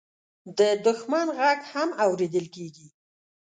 [0.57, 2.87] د دښمن غږ هم اورېدل کېږي.